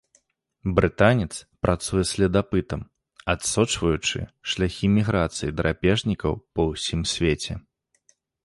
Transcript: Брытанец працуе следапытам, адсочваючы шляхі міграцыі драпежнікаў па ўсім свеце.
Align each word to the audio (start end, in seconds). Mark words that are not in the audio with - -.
Брытанец 0.77 1.33
працуе 1.65 2.03
следапытам, 2.13 2.81
адсочваючы 3.35 4.19
шляхі 4.55 4.87
міграцыі 4.97 5.55
драпежнікаў 5.61 6.33
па 6.57 6.61
ўсім 6.73 7.01
свеце. 7.17 7.53